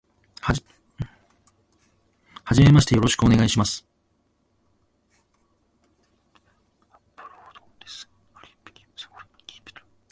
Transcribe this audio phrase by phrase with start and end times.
[2.43, 3.87] はじめまして、よろしくお願いします。